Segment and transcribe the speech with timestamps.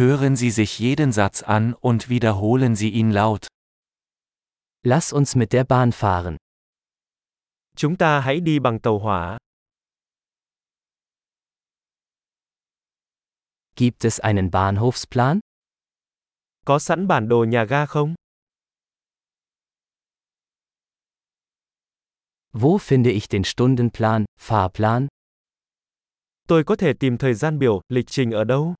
[0.00, 3.48] Hören Sie sich jeden Satz an und wiederholen Sie ihn laut.
[4.82, 6.38] Lass uns mit der Bahn fahren.
[7.76, 9.38] Chúng ta hãy đi bằng tàu hỏa.
[13.76, 15.40] Gibt es einen Bahnhofsplan?
[16.64, 18.14] Có sẵn bản đồ nhà ga không?
[22.52, 25.08] Wo finde ich den Stundenplan, Fahrplan?
[26.48, 28.74] Tôi có thể tìm thời gian biểu, lịch trình ở đâu?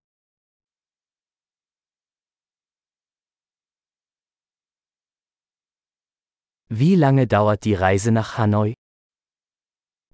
[6.72, 8.74] Wie lange dauert die Reise nach Hanoi?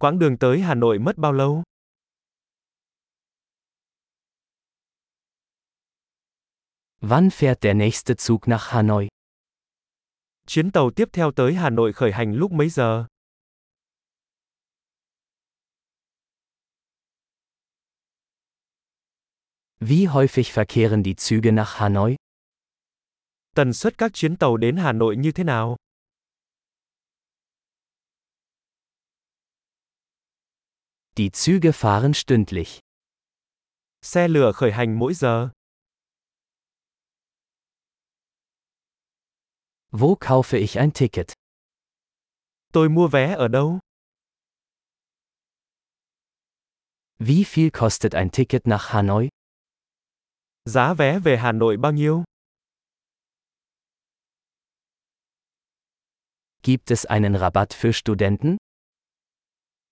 [0.01, 1.63] Quãng đường tới Hà Nội mất bao lâu?
[7.01, 9.09] Wann fährt der nächste Zug nach Hanoi?
[10.47, 13.07] Chuyến tàu tiếp theo tới Hà Nội khởi hành lúc mấy giờ?
[19.81, 22.17] Wie häufig verkehren die Züge nach Hanoi?
[23.55, 25.77] Tần suất các chuyến tàu đến Hà Nội như thế nào?
[31.19, 32.81] Die Züge fahren stündlich.
[34.03, 35.51] Xe lửa khởi hành mỗi giờ.
[39.91, 41.33] Wo kaufe ich ein Ticket?
[42.73, 43.79] Tôi mua vé ở đâu?
[47.19, 49.29] Wie viel kostet ein Ticket nach Hanoi?
[50.65, 52.25] Giá vé về Hà Nội bao nhiêu?
[56.63, 58.57] Gibt es einen Rabatt für Studenten?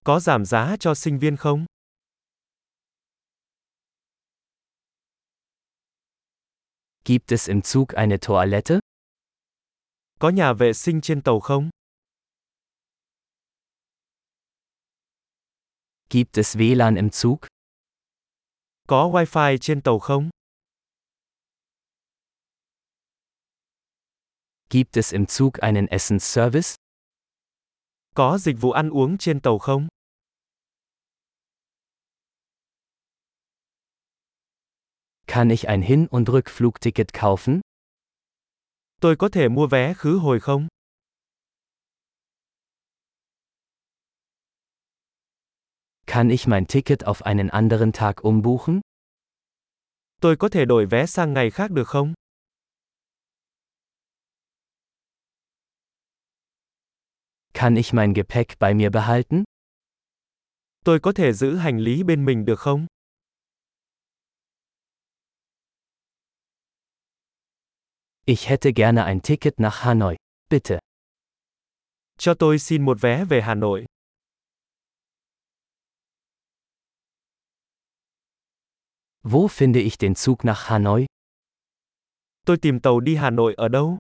[0.05, 1.67] Có giảm giá cho sinh viên không?
[7.05, 8.79] Gibt es im Zug eine Toilette?
[10.19, 11.71] Có nhà vệ sinh trên tàu không?
[16.11, 17.37] Gibt es WLAN im Zug?
[18.89, 20.31] Có wifi trên tàu không?
[24.71, 26.77] Gibt es im Zug einen Essensservice?
[28.15, 29.89] Có dịch vụ ăn uống trên tàu không?
[35.35, 37.61] Kann ich ein Hin- und Rückflugticket kaufen?
[39.01, 40.69] Tôi có thể mua vé khứ hồi không?
[46.07, 48.81] Kann ich mein Ticket auf einen anderen Tag umbuchen?
[50.21, 52.15] Tôi có thể đổi vé sang ngày khác được không?
[57.55, 59.45] Kann ich mein Gepäck bei mir behalten?
[60.85, 62.87] Tôi có thể giữ hành lý bên mình được không?
[68.27, 70.17] Ich hätte gerne ein Ticket nach Hanoi.
[70.49, 70.79] Bitte.
[72.19, 73.85] Cho tôi xin một vé về Hà Nội.
[79.23, 81.07] Wo finde ich den Zug nach Hanoi?
[82.47, 83.99] Tôi tìm tàu đi Hà Nội ở đâu?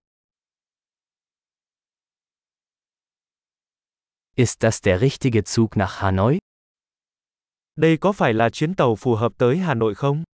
[4.36, 6.38] Ist das der richtige Zug nach Hanoi?
[7.76, 10.24] Đây có phải là chuyến tàu phù hợp tới Hà Nội không?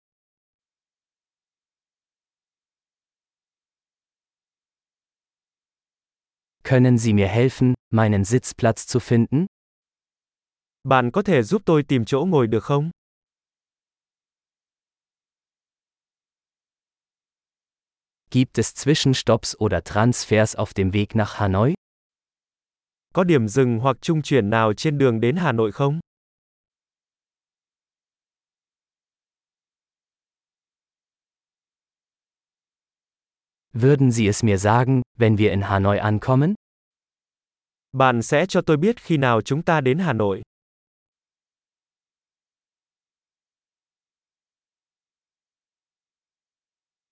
[6.70, 9.46] Können Sie mir helfen, meinen Sitzplatz zu finden?
[10.84, 12.90] Bạn có thể giúp tôi tìm chỗ ngồi được không?
[18.30, 21.74] Gibt es Zwischenstopps oder Transfers auf dem Weg nach Hanoi?
[23.14, 26.00] Có điểm dừng hoặc trung chuyển nào trên đường đến Hà Nội không?
[33.72, 36.59] Würden Sie es mir sagen, wenn wir in Hanoi ankommen?
[37.92, 40.42] Bạn sẽ cho tôi biết khi nào chúng ta đến Hà Nội.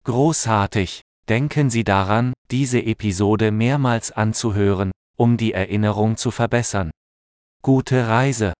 [0.04, 1.00] Großartig!
[1.28, 6.90] Denken Sie daran, diese Episode mehrmals anzuhören, um die Erinnerung zu verbessern.
[7.62, 8.58] Gute Reise!